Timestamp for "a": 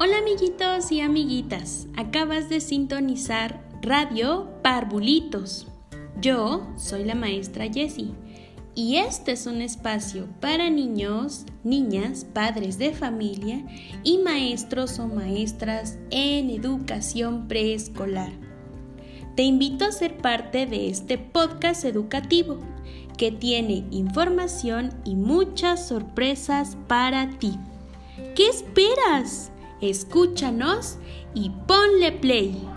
19.84-19.92